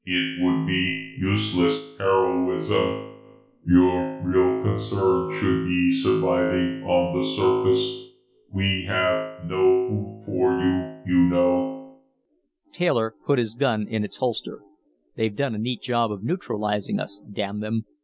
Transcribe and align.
"It 0.03 0.43
would 0.43 0.65
be 0.65 1.15
useless 1.19 1.79
heroism. 1.99 3.17
Your 3.67 4.19
real 4.23 4.63
concern 4.63 5.31
should 5.39 5.65
be 5.67 6.01
surviving 6.01 6.81
on 6.85 7.15
the 7.15 7.23
surface. 7.23 8.07
We 8.51 8.85
have 8.87 9.45
no 9.45 9.87
food 9.87 10.23
for 10.25 10.59
you, 10.59 11.01
you 11.05 11.19
know." 11.29 11.99
Taylor 12.73 13.13
put 13.27 13.37
his 13.37 13.53
gun 13.53 13.85
in 13.87 14.03
its 14.03 14.17
holster. 14.17 14.63
"They've 15.17 15.35
done 15.35 15.53
a 15.53 15.59
neat 15.59 15.83
job 15.83 16.11
of 16.11 16.23
neutralizing 16.23 16.99
us, 16.99 17.21
damn 17.31 17.59
them. 17.59 17.85